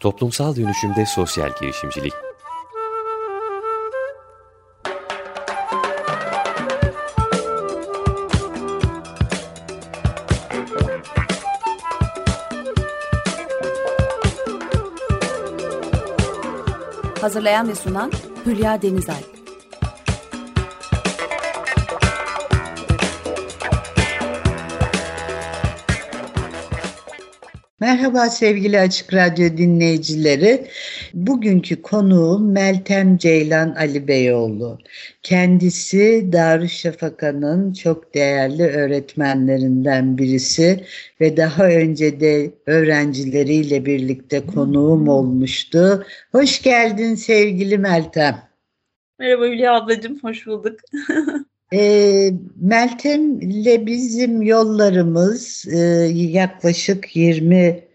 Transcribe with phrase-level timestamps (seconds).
[0.00, 2.12] Toplumsal dönüşümde sosyal girişimcilik.
[17.20, 18.12] Hazırlayan ve sunan
[18.46, 19.37] Hülya Denizay.
[27.80, 30.66] Merhaba sevgili Açık Radyo dinleyicileri.
[31.14, 34.78] Bugünkü konuğum Meltem Ceylan Ali Beyoğlu.
[35.22, 40.84] Kendisi Darüşşafaka'nın çok değerli öğretmenlerinden birisi
[41.20, 46.06] ve daha önce de öğrencileriyle birlikte konuğum olmuştu.
[46.32, 48.38] Hoş geldin sevgili Meltem.
[49.18, 50.80] Merhaba Hülya ablacığım, hoş bulduk.
[51.72, 55.78] E, Meltem'le bizim yollarımız e,
[56.12, 57.88] yaklaşık 20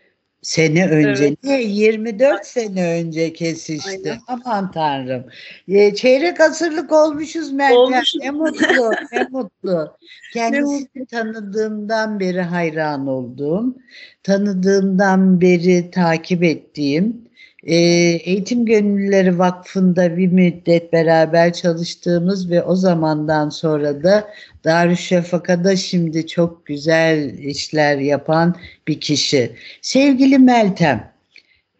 [0.43, 1.37] sene önce, evet.
[1.43, 3.89] ne 24 sene önce kesişti.
[3.89, 4.19] Aynen.
[4.27, 5.23] Aman tanrım.
[5.67, 7.77] E, çeyrek asırlık olmuşuz Meltem.
[7.77, 8.21] Olmuşuz.
[8.21, 9.97] Ne mutlu, ne mutlu.
[10.33, 13.75] Kendisini tanıdığımdan beri hayran olduğum,
[14.23, 17.21] tanıdığımdan beri takip ettiğim,
[17.63, 24.27] e, Eğitim Gönüllüleri Vakfı'nda bir müddet beraber çalıştığımız ve o zamandan sonra da
[24.63, 28.55] Darüşşafaka'da şimdi çok güzel işler yapan
[28.87, 29.51] bir kişi.
[29.81, 31.11] Sevgili Meltem,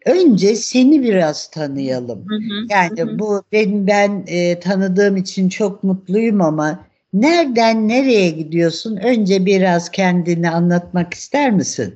[0.06, 2.24] önce seni biraz tanıyalım.
[2.28, 3.18] Hı hı, yani hı.
[3.18, 8.96] bu ben ben e, tanıdığım için çok mutluyum ama nereden nereye gidiyorsun?
[8.96, 11.94] Önce biraz kendini anlatmak ister misin?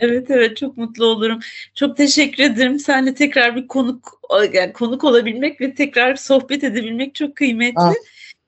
[0.00, 1.40] Evet evet çok mutlu olurum.
[1.74, 2.78] Çok teşekkür ederim.
[2.78, 4.20] Seninle tekrar bir konuk
[4.52, 7.80] yani konuk olabilmek ve tekrar sohbet edebilmek çok kıymetli.
[7.80, 7.94] Ah,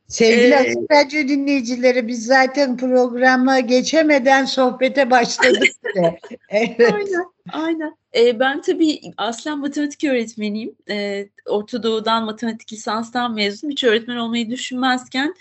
[0.09, 6.19] sevgili ee, radyo dinleyicileri biz zaten programa geçemeden sohbete başladık bile.
[6.49, 6.93] evet.
[6.93, 7.25] Aynen.
[7.53, 7.97] Aynen.
[8.17, 10.75] Ee, ben tabii aslen matematik öğretmeniyim.
[10.91, 13.71] Ee, Orta Doğu'dan matematik lisanstan mezun.
[13.71, 15.35] Hiç öğretmen olmayı düşünmezken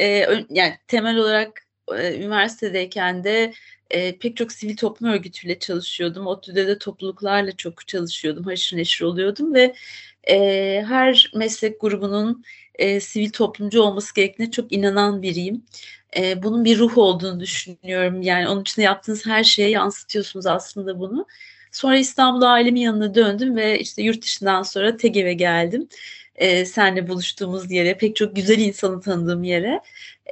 [0.00, 0.06] e,
[0.50, 1.66] yani temel olarak
[1.98, 3.52] e, üniversitedeyken de
[3.94, 6.26] e, pek çok sivil toplum örgütüyle çalışıyordum.
[6.26, 8.44] ODTÜ'de de topluluklarla çok çalışıyordum.
[8.44, 9.74] Haşır neşir oluyordum ve
[10.30, 10.36] e,
[10.88, 12.44] her meslek grubunun
[12.74, 15.64] e, sivil toplumcu olması gerektiğine çok inanan biriyim.
[16.16, 18.22] E, bunun bir ruh olduğunu düşünüyorum.
[18.22, 21.26] Yani onun için yaptığınız her şeye yansıtıyorsunuz aslında bunu.
[21.72, 25.88] Sonra İstanbul'a ailemin yanına döndüm ve işte yurt dışından sonra TEGEV'e geldim.
[26.34, 29.80] E, senle buluştuğumuz yere, pek çok güzel insanı tanıdığım yere.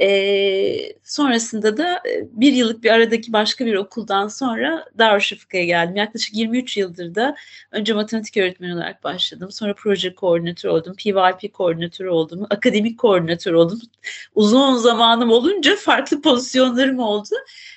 [0.01, 2.03] E, sonrasında da
[2.33, 5.97] bir yıllık bir aradaki başka bir okuldan sonra Darüşşafaka'ya geldim.
[5.97, 7.37] Yaklaşık 23 yıldır da
[7.73, 9.51] önce matematik öğretmeni olarak başladım.
[9.53, 13.81] Sonra proje koordinatörü oldum, PYP koordinatörü oldum, akademik koordinatör oldum.
[14.35, 17.35] Uzun zamanım olunca farklı pozisyonlarım oldu.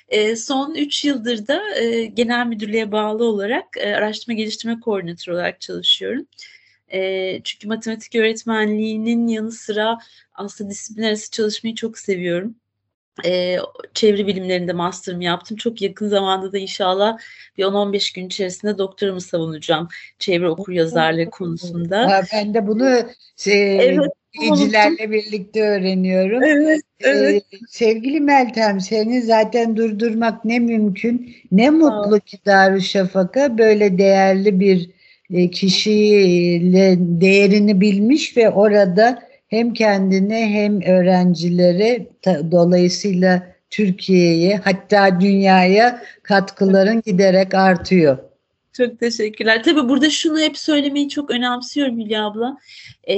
[0.08, 5.60] E, son 3 yıldır da e, genel müdürlüğe bağlı olarak e, araştırma geliştirme koordinatörü olarak
[5.60, 6.26] çalışıyorum.
[6.92, 9.98] E, çünkü matematik öğretmenliğinin yanı sıra
[10.34, 12.54] aslında disiplin arası çalışmayı çok seviyorum.
[13.24, 13.56] E,
[13.94, 15.56] çevre bilimlerinde master'ımı yaptım.
[15.56, 17.18] Çok yakın zamanda da inşallah
[17.58, 19.88] bir 10-15 gün içerisinde doktoramı savunacağım
[20.18, 22.10] çevre okur yazarlığı konusunda.
[22.10, 23.00] Ha, ben de bunu
[23.36, 26.42] şey, evet, dinleyicilerle birlikte öğreniyorum.
[26.42, 27.42] Evet, evet.
[27.52, 31.36] Ee, sevgili Meltem seni zaten durdurmak ne mümkün.
[31.52, 34.95] Ne mutlu ki Darüşşafaka böyle değerli bir
[35.30, 42.06] e, kişiyle değerini bilmiş ve orada hem kendine hem öğrencilere
[42.50, 48.18] dolayısıyla Türkiye'ye hatta dünyaya katkıların giderek artıyor.
[48.72, 49.62] Çok teşekkürler.
[49.62, 52.56] Tabii burada şunu hep söylemeyi çok önemsiyorum Hülya abla.
[53.08, 53.14] Ee,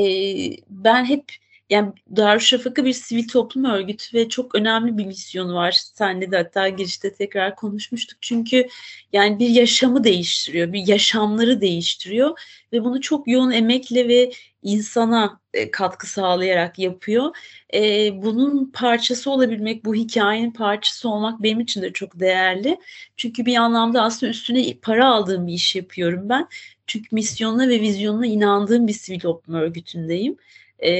[0.70, 1.24] ben hep
[1.70, 5.72] yani Darüşşafaka bir sivil toplum örgütü ve çok önemli bir misyonu var.
[5.72, 8.18] Senle de hatta girişte tekrar konuşmuştuk.
[8.20, 8.68] Çünkü
[9.12, 12.38] yani bir yaşamı değiştiriyor, bir yaşamları değiştiriyor
[12.72, 17.36] ve bunu çok yoğun emekle ve insana e, katkı sağlayarak yapıyor.
[17.74, 22.78] E, bunun parçası olabilmek, bu hikayenin parçası olmak benim için de çok değerli.
[23.16, 26.48] Çünkü bir anlamda aslında üstüne para aldığım bir iş yapıyorum ben.
[26.86, 30.36] Çünkü misyonuna ve vizyonuna inandığım bir sivil toplum örgütündeyim.
[30.84, 30.90] E,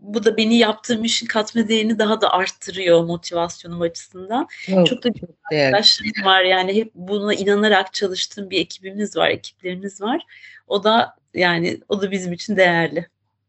[0.00, 4.48] bu da beni yaptığım işin katma değerini daha da arttırıyor motivasyonum açısından.
[4.66, 10.00] Çok, çok da çok arkadaşlarım var yani hep buna inanarak çalıştığım bir ekibimiz var, ekiplerimiz
[10.00, 10.22] var.
[10.68, 13.06] O da yani o da bizim için değerli.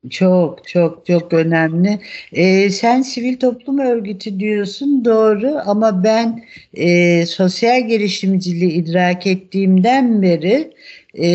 [0.09, 1.99] Çok çok çok önemli.
[2.33, 6.43] Ee, sen sivil toplum örgütü diyorsun doğru ama ben
[6.73, 10.73] e, sosyal girişimciliği idrak ettiğimden beri
[11.13, 11.27] e,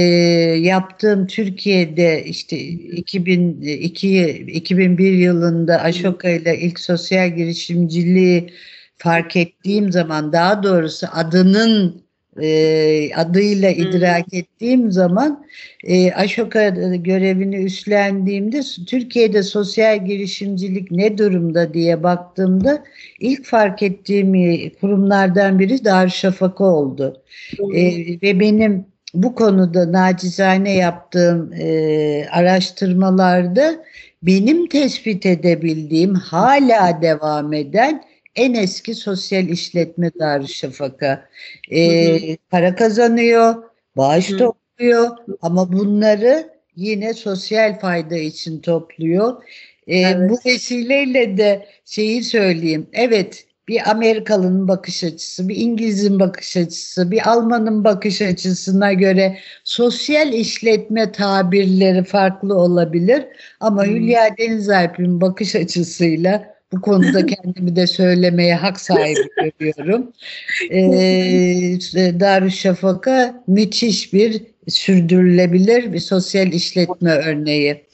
[0.61, 8.50] yaptığım Türkiye'de işte 2002 2001 yılında Aşoka ile ilk sosyal girişimciliği
[8.99, 12.06] fark ettiğim zaman daha doğrusu adının
[12.43, 14.38] e, adıyla idrak hmm.
[14.38, 15.46] ettiğim zaman
[15.84, 22.84] e, Aşoka görevini üstlendiğimde Türkiye'de sosyal girişimcilik ne durumda diye baktığımda
[23.20, 24.32] ilk fark ettiğim
[24.81, 27.22] kurumlardan biri Darüşşafaka oldu.
[27.56, 27.75] Hmm.
[27.75, 28.87] E, ve benim
[29.22, 33.84] bu konuda nacizane yaptığım e, araştırmalarda
[34.22, 38.04] benim tespit edebildiğim hala devam eden
[38.36, 41.28] en eski sosyal işletme Darüşşafaka.
[41.70, 43.54] E, para kazanıyor,
[43.96, 44.36] bağış hı.
[44.38, 45.10] topluyor
[45.42, 49.42] ama bunları yine sosyal fayda için topluyor.
[49.86, 50.30] E, evet.
[50.30, 52.86] Bu vesileyle de şeyi söyleyeyim.
[52.92, 60.32] Evet bir Amerikalı'nın bakış açısı, bir İngiliz'in bakış açısı, bir Alman'ın bakış açısına göre sosyal
[60.32, 63.24] işletme tabirleri farklı olabilir.
[63.60, 63.94] Ama hmm.
[63.94, 70.12] Hülya Denizalp'in bakış açısıyla bu konuda kendimi de söylemeye hak sahibi görüyorum.
[70.70, 77.86] Ee, Darüşşafaka müthiş bir sürdürülebilir bir sosyal işletme örneği.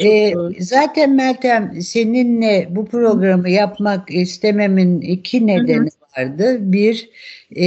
[0.00, 5.88] Ee, zaten Meltem seninle bu programı yapmak istememin iki nedeni
[6.18, 6.56] vardı.
[6.60, 7.10] Bir,
[7.56, 7.64] e,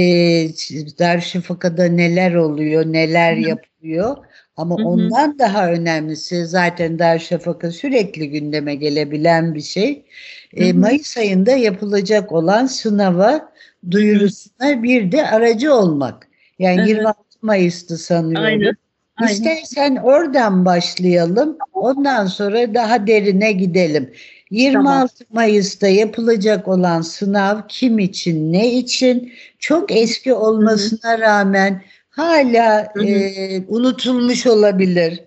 [0.98, 4.16] Darüşşafaka'da neler oluyor, neler yapılıyor.
[4.56, 4.84] Ama Hı-hı.
[4.84, 10.04] ondan daha önemlisi zaten Darüşşafaka sürekli gündeme gelebilen bir şey.
[10.56, 13.52] E, Mayıs ayında yapılacak olan sınava
[13.90, 16.28] duyurusuna bir de aracı olmak.
[16.58, 16.88] Yani evet.
[16.88, 18.46] 26 Mayıs'tı sanıyorum.
[18.46, 18.74] Aynen.
[19.16, 19.32] Aynen.
[19.32, 21.58] İstersen oradan başlayalım.
[21.72, 24.12] Ondan sonra daha derine gidelim.
[24.50, 25.08] 26 tamam.
[25.32, 29.32] Mayıs'ta yapılacak olan sınav kim için, ne için?
[29.58, 31.20] Çok eski olmasına Hı-hı.
[31.20, 35.20] rağmen hala E, unutulmuş olabilir,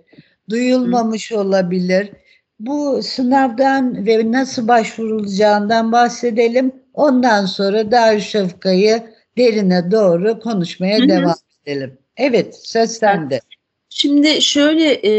[0.49, 1.39] duyulmamış Hı-hı.
[1.39, 2.11] olabilir.
[2.59, 6.71] Bu sınavdan ve nasıl başvurulacağından bahsedelim.
[6.93, 9.03] Ondan sonra Darüşşafaka'yı
[9.37, 11.09] derine doğru konuşmaya Hı-hı.
[11.09, 11.35] devam
[11.65, 11.97] edelim.
[12.17, 13.41] Evet, söz sende.
[13.89, 15.11] Şimdi şöyle e,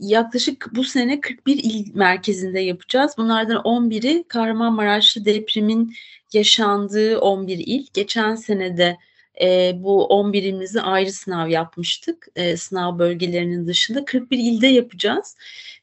[0.00, 3.12] yaklaşık bu sene 41 il merkezinde yapacağız.
[3.18, 5.94] Bunlardan 11'i Kahramanmaraşlı depremin
[6.32, 7.86] yaşandığı 11 il.
[7.94, 8.96] Geçen sene de
[9.40, 12.28] e, bu 11'imizi ayrı sınav yapmıştık.
[12.36, 15.36] E, sınav bölgelerinin dışında 41 ilde yapacağız.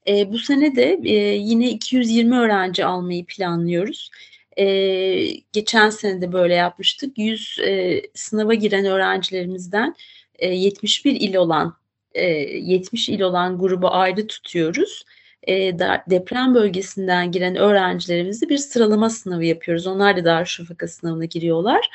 [0.07, 4.11] E, bu sene de e, yine 220 öğrenci almayı planlıyoruz.
[4.57, 4.65] E,
[5.53, 7.17] geçen sene de böyle yapmıştık.
[7.17, 9.95] 100 e, sınava giren öğrencilerimizden
[10.39, 11.77] e, 71 il olan
[12.13, 15.03] e, 70 il olan grubu ayrı tutuyoruz.
[15.47, 15.79] E,
[16.09, 19.87] deprem bölgesinden giren öğrencilerimizi bir sıralama sınavı yapıyoruz.
[19.87, 21.89] Onlar da Darüşşafaka sınavına giriyorlar.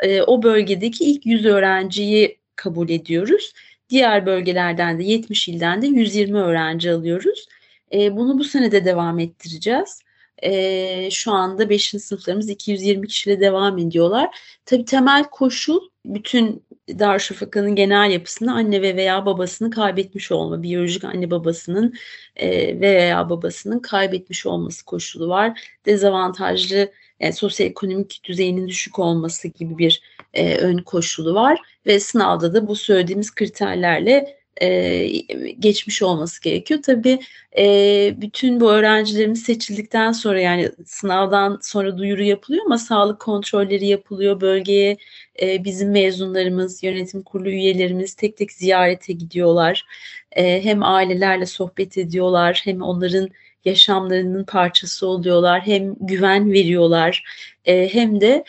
[0.00, 3.52] E, o bölgedeki ilk 100 öğrenciyi kabul ediyoruz.
[3.90, 7.46] Diğer bölgelerden de 70 ilden de 120 öğrenci alıyoruz.
[7.92, 10.02] E, bunu bu sene de devam ettireceğiz.
[10.42, 11.90] E, şu anda 5.
[11.90, 14.38] sınıflarımız 220 kişiyle devam ediyorlar.
[14.66, 21.30] Tabii temel koşul bütün Darüşşafaka'nın genel yapısında anne ve veya babasını kaybetmiş olma, biyolojik anne
[21.30, 21.94] babasının
[22.36, 22.50] e,
[22.80, 25.60] ve veya babasının kaybetmiş olması koşulu var.
[25.86, 30.02] Dezavantajlı yani sosyoekonomik düzeyinin düşük olması gibi bir
[30.34, 35.06] e, ön koşulu var ve sınavda da bu söylediğimiz kriterlerle e,
[35.58, 36.80] geçmiş olması gerekiyor.
[36.82, 37.18] Tabii
[37.58, 44.40] e, bütün bu öğrencilerimiz seçildikten sonra yani sınavdan sonra duyuru yapılıyor ama sağlık kontrolleri yapılıyor.
[44.40, 44.96] Bölgeye
[45.42, 49.86] e, bizim mezunlarımız, yönetim kurulu üyelerimiz tek tek ziyarete gidiyorlar.
[50.32, 53.28] E, hem ailelerle sohbet ediyorlar hem onların
[53.64, 55.60] yaşamlarının parçası oluyorlar.
[55.66, 57.22] Hem güven veriyorlar
[57.64, 58.44] e, hem de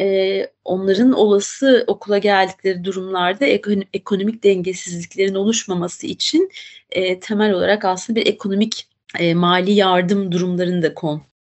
[0.00, 3.46] e, onların olası okula geldikleri durumlarda
[3.92, 6.50] ekonomik dengesizliklerin oluşmaması için
[6.90, 8.88] e, temel olarak aslında bir ekonomik
[9.18, 10.94] e, mali yardım durumlarını da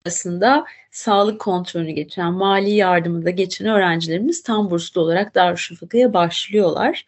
[0.05, 7.07] arasında sağlık kontrolünü geçen, mali yardımı da geçen öğrencilerimiz tam burslu olarak Darüşşafaka'ya başlıyorlar.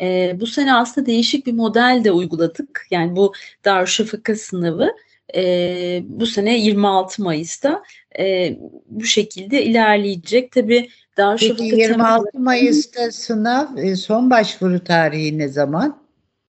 [0.00, 2.86] E, bu sene aslında değişik bir model de uyguladık.
[2.90, 3.32] Yani bu
[3.64, 4.90] Darüşşafaka sınavı
[5.34, 7.82] e, bu sene 26 Mayıs'ta
[8.18, 8.56] e,
[8.86, 10.52] bu şekilde ilerleyecek.
[10.52, 12.44] Tabii Darüşşafaka Peki 26 temel...
[12.44, 16.00] Mayıs'ta sınav e, son başvuru tarihi ne zaman?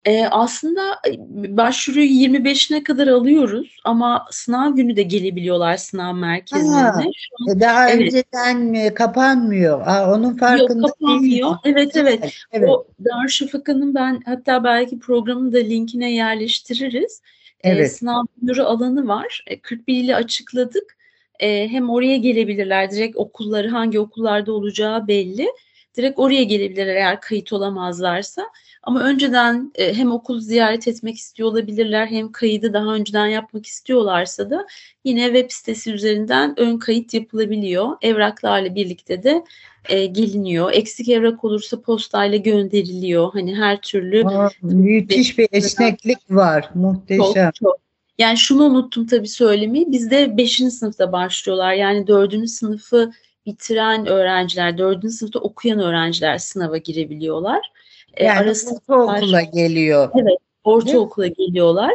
[0.04, 1.00] E, aslında
[1.48, 6.76] başvuruyu 25'ine kadar alıyoruz ama sınav günü de gelebiliyorlar sınav merkezine.
[6.76, 7.02] Ha,
[7.48, 8.02] Şu daha evet.
[8.02, 9.80] önceden e, kapanmıyor.
[9.86, 11.48] Aa, onun farkında Yok kapanmıyor.
[11.48, 11.76] Değil.
[11.76, 12.34] Evet evet.
[12.52, 12.68] evet.
[12.68, 17.22] O Darüşşafaka'nın ben hatta belki programı da linkine yerleştiririz.
[17.64, 17.86] Evet.
[17.86, 19.44] E, sınav müdürü alanı var.
[19.46, 20.96] E, 41 ile açıkladık.
[21.40, 22.90] E, hem oraya gelebilirler.
[22.90, 25.48] Direkt okulları hangi okullarda olacağı belli.
[25.96, 28.42] Direkt oraya gelebilirler eğer kayıt olamazlarsa.
[28.82, 34.50] Ama önceden e, hem okul ziyaret etmek istiyor olabilirler hem kaydı daha önceden yapmak istiyorlarsa
[34.50, 34.66] da
[35.04, 37.88] yine web sitesi üzerinden ön kayıt yapılabiliyor.
[38.02, 39.44] Evraklarla birlikte de
[39.88, 40.72] e, geliniyor.
[40.72, 43.32] Eksik evrak olursa postayla gönderiliyor.
[43.32, 46.70] Hani her türlü Aa, müthiş bir esneklik var.
[46.74, 47.50] Muhteşem.
[47.50, 47.78] çok, çok.
[48.18, 49.92] Yani şunu unuttum tabii söylemeyi.
[49.92, 50.56] Bizde 5.
[50.56, 51.72] sınıfta başlıyorlar.
[51.72, 52.48] Yani 4.
[52.48, 53.12] sınıfı
[53.46, 55.10] bitiren öğrenciler, 4.
[55.10, 57.72] sınıfta okuyan öğrenciler sınava girebiliyorlar.
[58.14, 60.10] E, yani arası ortaokula geliyor.
[60.14, 61.94] Evet, ortaokula geliyorlar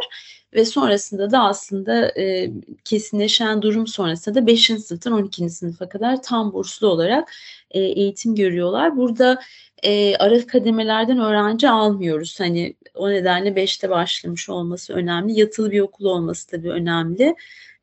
[0.54, 2.50] ve sonrasında da aslında e,
[2.84, 4.66] kesinleşen durum sonrasında da 5.
[4.66, 5.50] sınıftan 12.
[5.50, 7.32] sınıfa kadar tam burslu olarak
[7.70, 8.96] e, eğitim görüyorlar.
[8.96, 9.40] Burada
[9.82, 12.40] e, ara kademelerden öğrenci almıyoruz.
[12.40, 15.40] Hani o nedenle 5'te başlamış olması önemli.
[15.40, 17.36] Yatılı bir okul olması tabii önemli.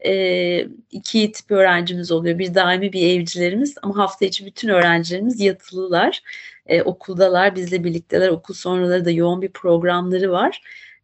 [0.05, 2.39] E, iki tip öğrencimiz oluyor.
[2.39, 6.21] Bir daimi bir evcilerimiz ama hafta içi bütün öğrencilerimiz yatılılar.
[6.67, 8.29] E, okuldalar, bizle birlikteler.
[8.29, 10.61] Okul sonraları da yoğun bir programları var.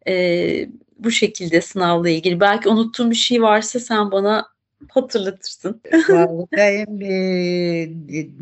[0.08, 0.68] E,
[0.98, 2.40] bu şekilde sınavla ilgili.
[2.40, 4.46] Belki unuttuğum bir şey varsa sen bana
[4.88, 5.80] hatırlatırsın.
[6.08, 6.86] Vallahi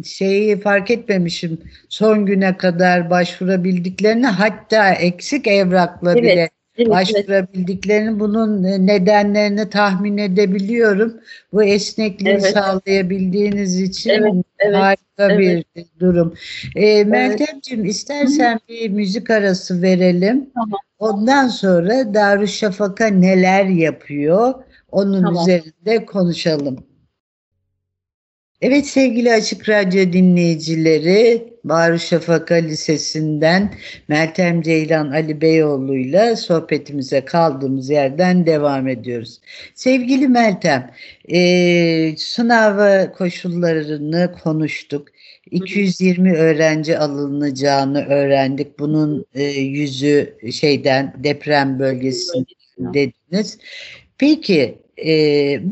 [0.04, 1.58] şeyi fark etmemişim.
[1.88, 6.22] Son güne kadar başvurabildiklerini hatta eksik evrakla evet.
[6.22, 6.50] bile
[6.82, 8.20] evet, başvurabildiklerini evet.
[8.20, 11.20] bunun nedenlerini tahmin edebiliyorum.
[11.52, 12.52] Bu esnekliği evet.
[12.52, 15.66] sağlayabildiğiniz için evet, evet, harika evet.
[15.76, 16.34] bir durum.
[16.76, 18.58] Ee, Meltemciğim istersen Hı.
[18.68, 20.50] bir müzik arası verelim.
[20.54, 20.80] Tamam.
[20.98, 24.54] Ondan sonra Darüşşafaka neler yapıyor?
[24.92, 25.42] Onun tamam.
[25.42, 26.89] üzerinde konuşalım.
[28.62, 33.74] Evet sevgili Açık Radyo dinleyicileri, Barışşafaka Lisesi'nden
[34.08, 39.40] Meltem Ceylan Ali Beyoğlu ile sohbetimize kaldığımız yerden devam ediyoruz.
[39.74, 40.90] Sevgili Meltem,
[41.28, 45.08] e, sınav koşullarını konuştuk.
[45.50, 48.78] 220 öğrenci alınacağını öğrendik.
[48.78, 52.44] Bunun e, yüzü şeyden deprem bölgesi
[52.78, 53.58] dediniz.
[54.18, 55.12] Peki e,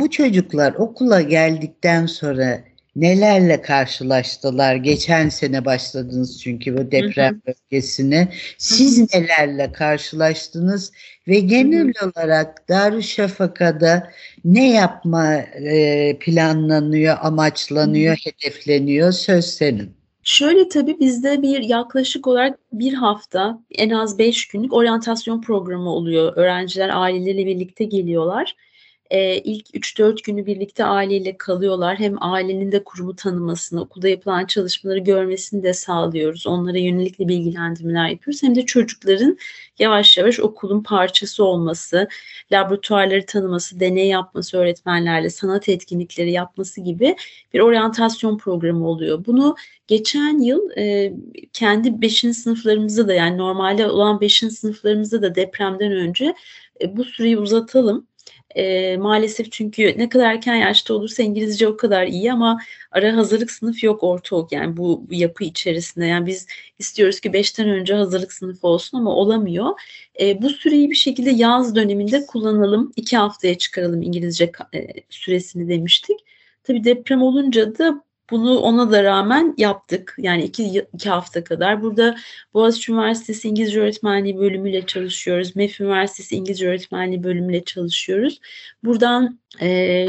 [0.00, 2.68] bu çocuklar okula geldikten sonra
[3.00, 4.76] nelerle karşılaştılar?
[4.76, 7.54] Geçen sene başladınız çünkü bu deprem hı hı.
[7.72, 8.28] bölgesine.
[8.58, 9.06] Siz hı hı.
[9.22, 10.92] nelerle karşılaştınız
[11.28, 12.10] ve genel hı hı.
[12.10, 14.10] olarak Darüşşafaka'da
[14.44, 18.32] ne yapma e, planlanıyor, amaçlanıyor, hı hı.
[18.32, 19.12] hedefleniyor?
[19.12, 19.98] Söz senin.
[20.22, 26.32] Şöyle tabii bizde bir yaklaşık olarak bir hafta en az beş günlük oryantasyon programı oluyor.
[26.36, 28.56] Öğrenciler aileleriyle birlikte geliyorlar
[29.10, 31.98] e, ilk 3-4 günü birlikte aileyle kalıyorlar.
[31.98, 36.46] Hem ailenin de kurumu tanımasını, okulda yapılan çalışmaları görmesini de sağlıyoruz.
[36.46, 38.42] Onlara yönelikli bilgilendirmeler yapıyoruz.
[38.42, 39.38] Hem de çocukların
[39.78, 42.08] yavaş yavaş okulun parçası olması,
[42.52, 47.16] laboratuvarları tanıması, deney yapması öğretmenlerle, sanat etkinlikleri yapması gibi
[47.54, 49.24] bir oryantasyon programı oluyor.
[49.26, 51.12] Bunu geçen yıl e,
[51.52, 52.20] kendi 5.
[52.20, 54.38] sınıflarımızda da yani normalde olan 5.
[54.38, 56.34] sınıflarımızda da depremden önce
[56.80, 58.06] e, bu süreyi uzatalım
[58.56, 63.50] e, maalesef çünkü ne kadar erken yaşta olursa İngilizce o kadar iyi ama ara hazırlık
[63.50, 66.06] sınıf yok ortaokul yani bu, bu yapı içerisinde.
[66.06, 66.46] Yani biz
[66.78, 69.80] istiyoruz ki 5'ten önce hazırlık sınıfı olsun ama olamıyor.
[70.20, 72.92] E, bu süreyi bir şekilde yaz döneminde kullanalım.
[72.96, 76.18] iki haftaya çıkaralım İngilizce e, süresini demiştik.
[76.64, 80.14] Tabii deprem olunca da bunu ona da rağmen yaptık.
[80.18, 81.82] Yani iki, iki hafta kadar.
[81.82, 82.16] Burada
[82.54, 85.56] Boğaziçi Üniversitesi İngilizce Öğretmenliği bölümüyle çalışıyoruz.
[85.56, 88.40] MEF Üniversitesi İngilizce Öğretmenliği bölümüyle çalışıyoruz.
[88.84, 90.08] Buradan e,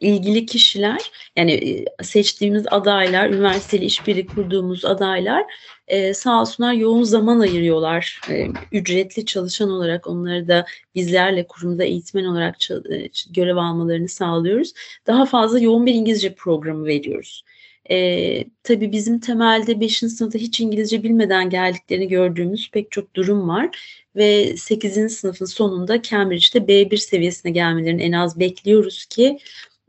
[0.00, 5.44] ilgili kişiler yani seçtiğimiz adaylar, üniversiteli işbirliği kurduğumuz adaylar
[5.90, 8.20] e, sağ olsunlar yoğun zaman ayırıyorlar.
[8.30, 14.72] E, ücretli çalışan olarak onları da bizlerle kurumda eğitmen olarak e, görev almalarını sağlıyoruz.
[15.06, 17.44] Daha fazla yoğun bir İngilizce programı veriyoruz.
[17.90, 19.98] E, tabii bizim temelde 5.
[19.98, 23.78] sınıfta hiç İngilizce bilmeden geldiklerini gördüğümüz pek çok durum var.
[24.16, 25.12] Ve 8.
[25.16, 29.38] sınıfın sonunda Cambridge'de B1 seviyesine gelmelerini en az bekliyoruz ki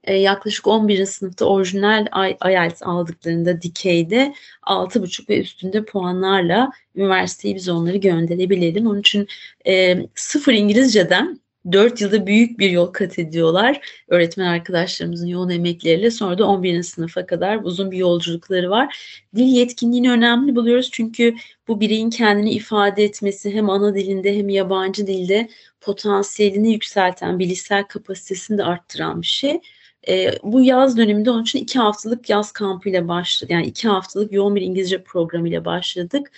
[0.04, 1.06] e, yaklaşık 11.
[1.06, 2.08] sınıfta orijinal
[2.46, 8.88] IELTS aldıklarında dikeyde 6,5 ve üstünde puanlarla üniversiteyi biz onları gönderebilelim.
[8.88, 9.28] Onun için
[9.68, 11.42] e, sıfır İngilizceden
[11.72, 14.04] 4 yılda büyük bir yol kat ediyorlar.
[14.08, 16.84] Öğretmen arkadaşlarımızın yoğun emekleriyle sonra da 11.
[16.84, 18.96] sınıfa kadar uzun bir yolculukları var.
[19.36, 21.36] Dil yetkinliğini önemli buluyoruz çünkü
[21.68, 25.50] bu bireyin kendini ifade etmesi hem ana dilinde hem yabancı dilde
[25.82, 29.60] potansiyelini yükselten, bilişsel kapasitesini de arttıran bir şey.
[30.08, 33.54] E, bu yaz döneminde onun için iki haftalık yaz kampıyla başladı.
[33.54, 36.32] Yani iki haftalık yoğun bir İngilizce programıyla başladık.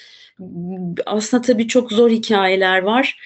[1.06, 3.20] Aslında tabii çok zor hikayeler var.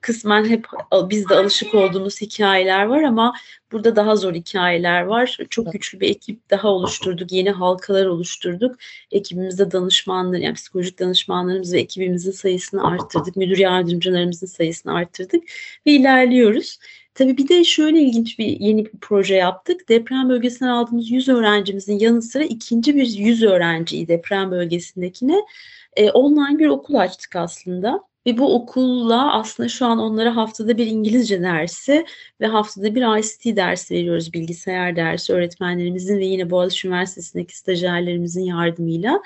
[0.00, 3.34] Kısmen hep biz de alışık olduğumuz hikayeler var ama
[3.72, 5.38] burada daha zor hikayeler var.
[5.50, 7.32] Çok güçlü bir ekip daha oluşturduk.
[7.32, 8.76] Yeni halkalar oluşturduk.
[9.10, 13.36] Ekibimizde danışmanlar, yani psikolojik danışmanlarımız ve ekibimizin sayısını arttırdık.
[13.36, 15.44] Müdür yardımcılarımızın sayısını arttırdık
[15.86, 16.78] ve ilerliyoruz.
[17.14, 19.88] Tabii bir de şöyle ilginç bir yeni bir proje yaptık.
[19.88, 25.42] Deprem bölgesinden aldığımız 100 öğrencimizin yanı sıra ikinci bir 100 öğrenciyi deprem bölgesindekine
[25.96, 28.00] e, online bir okul açtık aslında.
[28.26, 32.06] Ve bu okulla aslında şu an onlara haftada bir İngilizce dersi
[32.40, 34.32] ve haftada bir ICT dersi veriyoruz.
[34.32, 39.20] Bilgisayar dersi öğretmenlerimizin ve yine Boğaziçi Üniversitesi'ndeki stajyerlerimizin yardımıyla.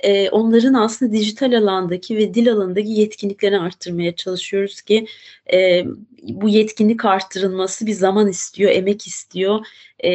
[0.00, 5.06] Ee, onların aslında dijital alandaki ve dil alanındaki yetkinliklerini arttırmaya çalışıyoruz ki
[5.52, 5.84] e,
[6.22, 9.66] bu yetkinlik arttırılması bir zaman istiyor, emek istiyor,
[10.00, 10.10] e,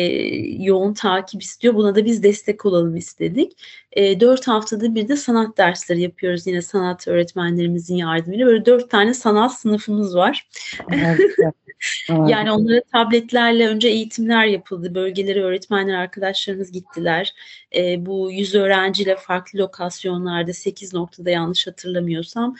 [0.64, 1.76] yoğun takip istiyor.
[1.76, 3.52] Buna da biz destek olalım istedik.
[3.92, 8.46] E, dört haftada bir de sanat dersleri yapıyoruz yine sanat öğretmenlerimizin yardımıyla.
[8.46, 10.48] Böyle dört tane sanat sınıfımız var.
[12.10, 14.96] yani onlara tabletlerle önce eğitimler yapıldı.
[14.96, 17.34] Bölgelere öğretmenler arkadaşlarımız gittiler.
[17.76, 22.56] E, bu yüz öğrenciyle farklı lokasyonlarda 8 noktada yanlış hatırlamıyorsam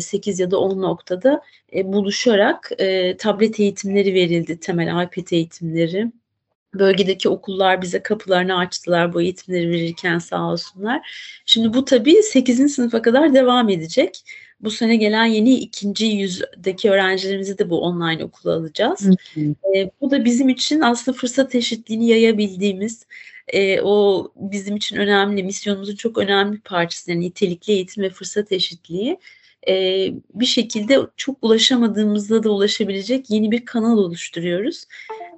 [0.00, 1.42] 8 ya da 10 noktada
[1.84, 2.70] buluşarak
[3.18, 4.60] tablet eğitimleri verildi.
[4.60, 6.12] Temel iPad eğitimleri
[6.74, 11.10] bölgedeki okullar bize kapılarını açtılar bu eğitimleri verirken sağ olsunlar.
[11.46, 12.74] Şimdi bu tabii 8.
[12.74, 14.22] sınıfa kadar devam edecek.
[14.60, 19.06] Bu sene gelen yeni ikinci yüzdeki öğrencilerimizi de bu online okula alacağız.
[19.76, 23.06] E, bu da bizim için aslında fırsat eşitliğini yayabildiğimiz,
[23.48, 27.10] e, o bizim için önemli, misyonumuzun çok önemli bir parçası.
[27.10, 29.18] Yani nitelikli eğitim ve fırsat eşitliği
[29.68, 29.72] e,
[30.34, 34.84] bir şekilde çok ulaşamadığımızda da ulaşabilecek yeni bir kanal oluşturuyoruz.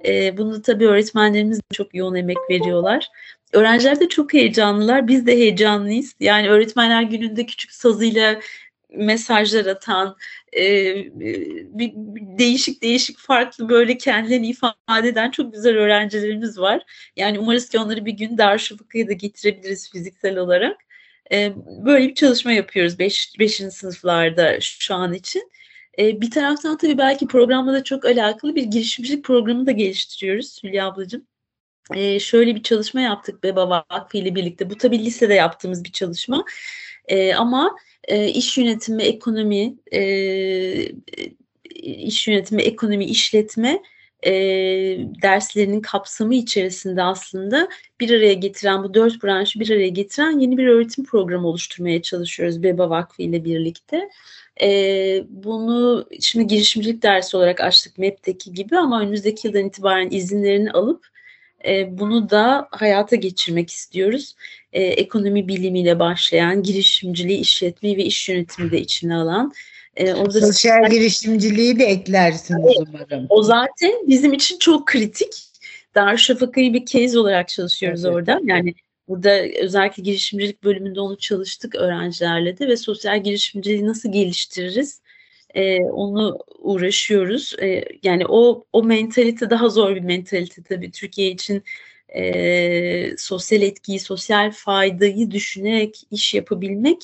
[0.05, 3.07] E, bunu tabii öğretmenlerimiz de çok yoğun emek veriyorlar.
[3.53, 5.07] Öğrenciler de çok heyecanlılar.
[5.07, 6.15] Biz de heyecanlıyız.
[6.19, 8.39] Yani öğretmenler gününde küçük sazıyla
[8.91, 10.17] mesajlar atan,
[10.57, 10.95] e,
[11.79, 16.83] bir, bir değişik değişik farklı böyle kendilerini ifade eden çok güzel öğrencilerimiz var.
[17.15, 20.77] Yani umarız ki onları bir gün Darüşşafaka'ya da getirebiliriz fiziksel olarak.
[21.31, 21.53] E,
[21.85, 23.39] böyle bir çalışma yapıyoruz 5.
[23.39, 25.51] Beş, sınıflarda şu an için.
[25.99, 30.87] E, bir taraftan tabii belki programla da çok alakalı bir girişimcilik programı da geliştiriyoruz Hülya
[30.87, 31.27] ablacığım.
[31.95, 34.69] E, şöyle bir çalışma yaptık Beba Vakfı ile birlikte.
[34.69, 36.45] Bu tabii lisede yaptığımız bir çalışma.
[37.11, 37.75] E, ama
[38.07, 40.01] e, iş yönetimi, ekonomi, e,
[41.83, 43.81] iş yönetimi, ekonomi, işletme
[44.25, 44.31] e,
[45.21, 50.67] derslerinin kapsamı içerisinde aslında bir araya getiren bu dört branşı bir araya getiren yeni bir
[50.67, 54.09] öğretim programı oluşturmaya çalışıyoruz Beba Vakfı ile birlikte.
[54.61, 54.67] E,
[55.29, 61.07] bunu şimdi girişimcilik dersi olarak açtık MEP'teki gibi ama önümüzdeki yıldan itibaren izinlerini alıp
[61.65, 64.35] e, bunu da hayata geçirmek istiyoruz.
[64.73, 69.53] E, ekonomi bilimiyle başlayan girişimciliği, işletmeyi ve iş yönetimi de içine alan
[69.95, 73.25] e, orada Sosyal girişimciliği de eklersiniz evet, umarım.
[73.29, 75.51] O zaten bizim için çok kritik.
[75.95, 78.39] Darüşşafaka'yı bir case olarak çalışıyoruz evet, orada.
[78.43, 78.73] Yani
[79.07, 85.01] burada özellikle girişimcilik bölümünde onu çalıştık öğrencilerle de ve sosyal girişimciliği nasıl geliştiririz?
[85.55, 87.53] Ee, onu uğraşıyoruz.
[87.61, 91.63] Ee, yani o o mentalite daha zor bir mentalite tabii Türkiye için
[92.15, 97.01] e, sosyal etkiyi, sosyal faydayı düşünerek iş yapabilmek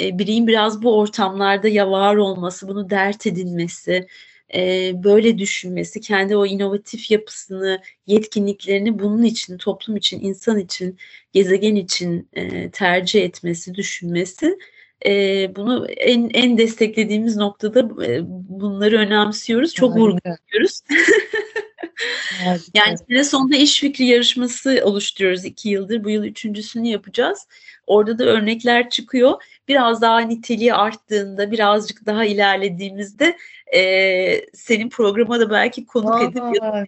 [0.00, 4.06] e, bireyin biraz bu ortamlarda ya var olması, bunu dert edinmesi,
[4.54, 10.98] e, böyle düşünmesi, kendi o inovatif yapısını, yetkinliklerini bunun için, toplum için, insan için,
[11.32, 14.58] gezegen için e, tercih etmesi, düşünmesi
[15.06, 19.74] e, bunu en en desteklediğimiz noktada e, bunları önemsiyoruz.
[19.74, 20.80] Çok vurguluyoruz.
[22.74, 26.04] yani sene sonunda iş fikri yarışması oluşturuyoruz iki yıldır.
[26.04, 27.46] Bu yıl üçüncüsünü yapacağız.
[27.86, 29.42] Orada da örnekler çıkıyor.
[29.68, 33.36] Biraz daha niteliği arttığında, birazcık daha ilerlediğimizde
[33.74, 36.42] e, senin programa da belki konuk Aa, edip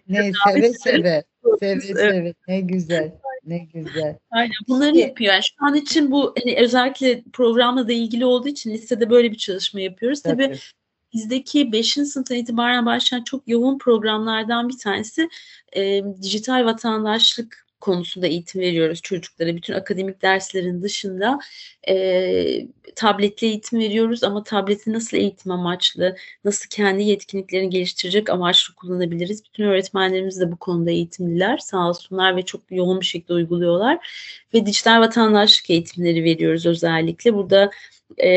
[0.07, 1.23] ne, seve seve.
[1.59, 2.33] Seve seve.
[2.47, 3.11] Ne güzel.
[3.45, 4.17] Ne güzel.
[4.31, 5.33] Aynen bunları yapıyor.
[5.33, 9.37] Yani şu an için bu hani özellikle programla da ilgili olduğu için listede böyle bir
[9.37, 10.21] çalışma yapıyoruz.
[10.21, 10.59] Tabii, Tabii
[11.13, 11.93] bizdeki 5.
[11.93, 15.29] sınıftan itibaren başlayan çok yoğun programlardan bir tanesi
[15.75, 19.55] e, dijital vatandaşlık konusunda eğitim veriyoruz çocuklara.
[19.55, 21.39] Bütün akademik derslerin dışında
[21.87, 29.45] e, tabletli eğitim veriyoruz ama tableti nasıl eğitim amaçlı, nasıl kendi yetkinliklerini geliştirecek amaçlı kullanabiliriz.
[29.45, 34.07] Bütün öğretmenlerimiz de bu konuda eğitimliler sağ olsunlar ve çok yoğun bir şekilde uyguluyorlar.
[34.53, 37.33] Ve dijital vatandaşlık eğitimleri veriyoruz özellikle.
[37.33, 37.71] Burada
[38.23, 38.29] e,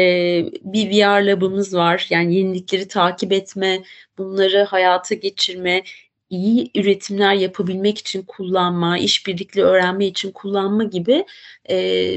[0.62, 2.06] bir VR labımız var.
[2.10, 3.82] Yani yenilikleri takip etme,
[4.18, 5.82] bunları hayata geçirme,
[6.30, 11.24] iyi üretimler yapabilmek için kullanma, işbirlikli öğrenme için kullanma gibi
[11.70, 12.16] e,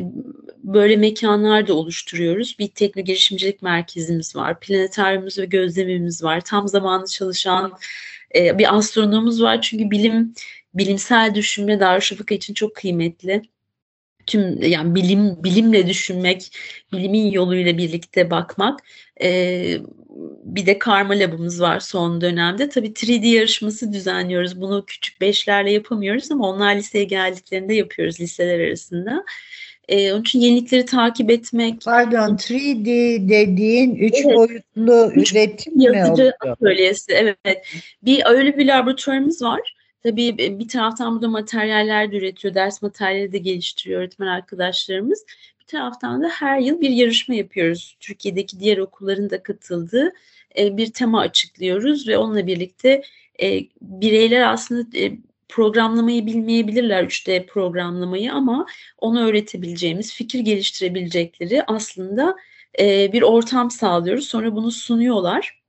[0.63, 2.55] böyle mekanlar da oluşturuyoruz.
[2.59, 6.41] Bir tekno girişimcilik merkezimiz var, planetaryumumuz ve gözlemimiz var.
[6.41, 7.73] Tam zamanlı çalışan
[8.35, 10.33] e, bir astronomumuz var çünkü bilim
[10.73, 13.41] bilimsel düşünme Darüşşafaka için çok kıymetli
[14.27, 16.51] tüm yani bilim bilimle düşünmek,
[16.93, 18.79] bilimin yoluyla birlikte bakmak.
[19.21, 19.77] E,
[20.43, 22.69] bir de karma labımız var son dönemde.
[22.69, 24.61] Tabii 3D yarışması düzenliyoruz.
[24.61, 29.23] Bunu küçük beşlerle yapamıyoruz ama onlar liseye geldiklerinde yapıyoruz liseler arasında.
[29.89, 31.81] Ee, onun için yenilikleri takip etmek.
[31.85, 32.85] Pardon 3D
[33.29, 34.35] dediğin üç evet.
[34.35, 36.31] boyutlu üç üretim mi oluyor?
[36.39, 37.65] Atölyesi, evet.
[38.03, 39.75] Bir öyle bir laboratuvarımız var.
[40.03, 45.25] Tabii bir taraftan burada materyaller de üretiyor, ders materyali de geliştiriyor öğretmen arkadaşlarımız.
[45.59, 47.97] Bir taraftan da her yıl bir yarışma yapıyoruz.
[47.99, 50.13] Türkiye'deki diğer okulların da katıldığı
[50.57, 53.03] e, bir tema açıklıyoruz ve onunla birlikte
[53.41, 55.17] e, bireyler aslında e,
[55.49, 58.65] programlamayı bilmeyebilirler 3D programlamayı ama
[58.97, 62.35] onu öğretebileceğimiz, fikir geliştirebilecekleri aslında
[62.79, 64.27] bir ortam sağlıyoruz.
[64.27, 65.60] Sonra bunu sunuyorlar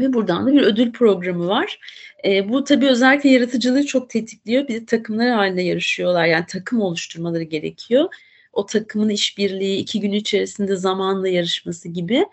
[0.00, 1.78] ve buradan da bir ödül programı var.
[2.24, 4.68] E, bu tabii özellikle yaratıcılığı çok tetikliyor.
[4.68, 6.24] Bir de takımlar halinde yarışıyorlar.
[6.26, 8.08] Yani takım oluşturmaları gerekiyor.
[8.52, 12.26] O takımın işbirliği iki gün içerisinde zamanla yarışması gibi.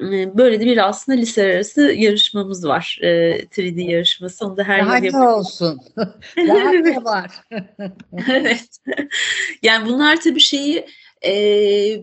[0.00, 2.98] E, böyle de bir aslında lise arası yarışmamız var.
[3.02, 3.06] E,
[3.44, 4.46] 3D yarışması.
[4.46, 5.38] Onu da her Daha yıl yapıyoruz.
[5.38, 5.80] olsun.
[6.48, 7.30] Daha ne var?
[8.28, 8.66] evet.
[9.62, 10.86] Yani bunlar tabii şeyi
[11.26, 11.32] e,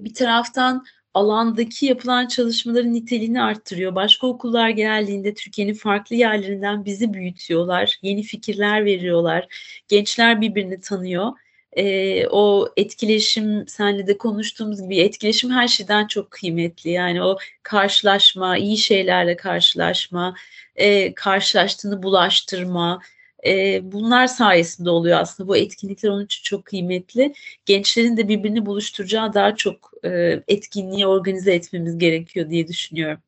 [0.02, 3.95] bir taraftan alandaki yapılan çalışmaların niteliğini arttırıyor.
[3.95, 9.47] Başka okullar geldiğinde Türkiye'nin farklı yerlerinden bizi büyütüyorlar, yeni fikirler veriyorlar.
[9.88, 11.32] Gençler birbirini tanıyor.
[11.74, 16.89] Ee, o etkileşim, senle de konuştuğumuz gibi etkileşim her şeyden çok kıymetli.
[16.89, 20.36] Yani o karşılaşma, iyi şeylerle karşılaşma,
[20.76, 23.02] e, karşılaştığını bulaştırma,
[23.45, 25.47] e, bunlar sayesinde oluyor aslında.
[25.49, 27.34] Bu etkinlikler onun için çok kıymetli.
[27.65, 33.19] Gençlerin de birbirini buluşturacağı daha çok e, etkinliği organize etmemiz gerekiyor diye düşünüyorum.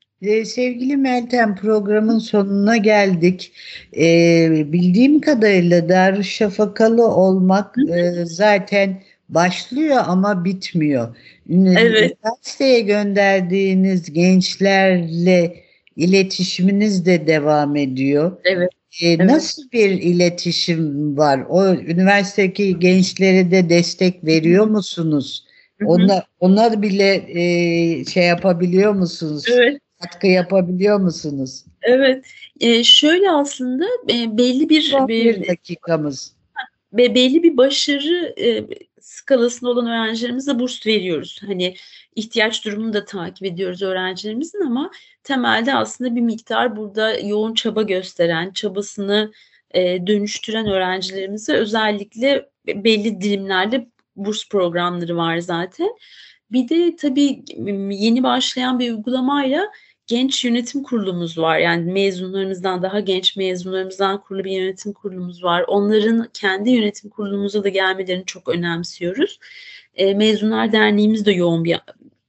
[0.45, 3.51] Sevgili Meltem programın sonuna geldik.
[3.97, 11.15] Ee, bildiğim kadarıyla Darüşşafakalı olmak e, zaten başlıyor ama bitmiyor.
[11.49, 12.11] Evet.
[12.23, 15.63] Üniversiteye gönderdiğiniz gençlerle
[15.95, 18.37] iletişiminiz de devam ediyor.
[18.43, 18.69] Evet.
[19.01, 19.19] Ee, evet.
[19.19, 21.45] Nasıl bir iletişim var?
[21.49, 25.45] O üniversitedeki gençlere de destek veriyor musunuz?
[25.85, 29.45] Onlar, onlar bile e, şey yapabiliyor musunuz?
[29.51, 29.79] Evet.
[30.01, 31.65] Katkı yapabiliyor musunuz?
[31.81, 32.25] Evet.
[32.59, 36.33] E, şöyle aslında e, belli bir, bir, bir dakikamız.
[36.93, 38.65] Be, belli bir başarı e,
[39.03, 41.41] skalasında olan öğrencilerimize burs veriyoruz.
[41.47, 41.75] Hani
[42.15, 44.91] ihtiyaç durumunu da takip ediyoruz öğrencilerimizin ama
[45.23, 49.31] temelde aslında bir miktar burada yoğun çaba gösteren, çabasını
[49.71, 55.89] e, dönüştüren öğrencilerimize özellikle belli dilimlerde burs programları var zaten.
[56.51, 57.43] Bir de tabii
[57.95, 59.71] yeni başlayan bir uygulamayla
[60.07, 61.59] genç yönetim kurulumuz var.
[61.59, 65.65] Yani mezunlarımızdan daha genç mezunlarımızdan kurulu bir yönetim kurulumuz var.
[65.67, 69.39] Onların kendi yönetim kurulumuza da gelmelerini çok önemsiyoruz.
[69.95, 71.79] E, Mezunlar Derneğimiz de yoğun bir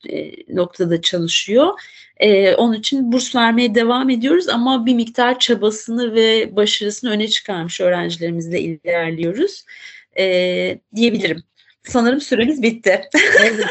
[0.08, 1.68] e, noktada çalışıyor.
[2.16, 7.80] E, onun için burs vermeye devam ediyoruz ama bir miktar çabasını ve başarısını öne çıkarmış
[7.80, 9.64] öğrencilerimizle ilerliyoruz
[10.18, 11.42] e, diyebilirim.
[11.88, 13.00] Sanırım süremiz bitti.
[13.40, 13.66] evet.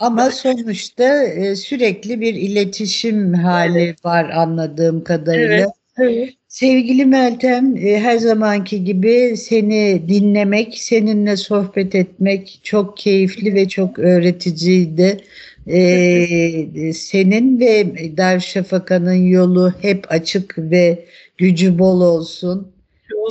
[0.00, 4.04] Ama sonuçta e, sürekli bir iletişim hali evet.
[4.04, 5.56] var anladığım kadarıyla.
[5.56, 5.68] Evet.
[5.98, 6.34] Evet.
[6.48, 13.98] Sevgili Meltem, e, her zamanki gibi seni dinlemek, seninle sohbet etmek çok keyifli ve çok
[13.98, 15.24] öğreticiydi.
[15.66, 21.04] Ee, senin ve Darüşşafaka'nın yolu hep açık ve
[21.38, 22.72] gücü bol olsun.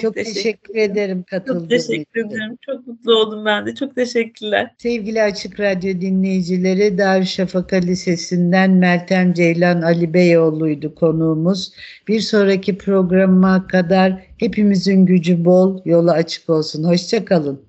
[0.01, 2.29] Çok, çok teşekkür, teşekkür ederim katıldığın Çok teşekkür için.
[2.29, 2.57] ederim.
[2.61, 3.75] Çok mutlu oldum ben de.
[3.75, 4.75] Çok teşekkürler.
[4.77, 11.73] Sevgili Açık Radyo dinleyicileri Darüşşafaka Lisesi'nden Meltem Ceylan Ali Beyoğlu'ydu konuğumuz.
[12.07, 16.83] Bir sonraki programa kadar hepimizin gücü bol, yolu açık olsun.
[16.83, 17.68] Hoşçakalın.